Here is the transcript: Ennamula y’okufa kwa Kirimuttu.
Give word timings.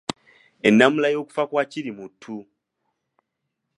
Ennamula 0.67 1.07
y’okufa 1.13 1.43
kwa 1.49 1.63
Kirimuttu. 1.71 2.35